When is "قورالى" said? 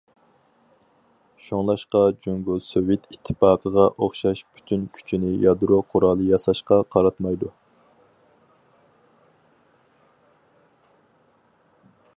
5.91-6.31